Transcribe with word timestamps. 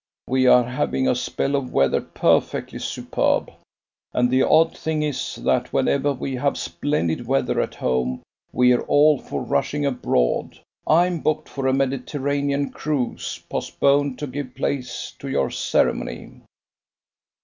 "We 0.27 0.47
are 0.47 0.63
having 0.63 1.07
a 1.07 1.13
spell 1.13 1.55
of 1.55 1.71
weather 1.71 2.01
perfectly 2.01 2.79
superb. 2.79 3.51
And 4.13 4.31
the 4.31 4.41
odd 4.41 4.75
thing 4.75 5.03
is, 5.03 5.35
that 5.43 5.71
whenever 5.71 6.11
we 6.11 6.33
have 6.37 6.57
splendid 6.57 7.27
weather 7.27 7.61
at 7.61 7.75
home 7.75 8.23
we're 8.51 8.81
all 8.81 9.19
for 9.19 9.43
rushing 9.43 9.85
abroad. 9.85 10.59
I'm 10.87 11.19
booked 11.19 11.47
for 11.49 11.67
a 11.67 11.71
Mediterranean 11.73 12.71
cruise 12.71 13.43
postponed 13.47 14.17
to 14.17 14.25
give 14.25 14.55
place 14.55 15.13
to 15.19 15.27
your 15.29 15.51
ceremony." 15.51 16.41